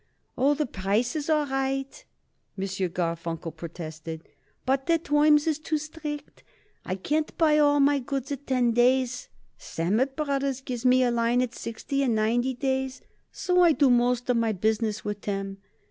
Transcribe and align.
"Oh, 0.35 0.55
the 0.55 0.65
price 0.65 1.15
is 1.15 1.29
all 1.29 1.45
right," 1.45 2.05
M. 2.57 2.63
Garfunkel 2.89 3.51
protested, 3.55 4.27
"but 4.65 4.87
the 4.87 4.97
terms 4.97 5.45
is 5.45 5.59
too 5.59 5.77
strict. 5.77 6.43
I 6.83 6.95
can't 6.95 7.37
buy 7.37 7.59
all 7.59 7.79
my 7.79 7.99
goods 7.99 8.31
at 8.31 8.47
ten 8.47 8.71
days. 8.71 9.29
Sammet 9.59 10.15
Brothers 10.15 10.61
gives 10.61 10.85
me 10.87 11.03
a 11.03 11.11
line 11.11 11.43
at 11.43 11.53
sixty 11.53 12.01
and 12.01 12.15
ninety 12.15 12.55
days, 12.55 13.01
and 13.01 13.07
so 13.31 13.61
I 13.61 13.73
do 13.73 13.91
most 13.91 14.27
of 14.27 14.37
my 14.37 14.53
business 14.53 15.05
with 15.05 15.21
them. 15.21 15.59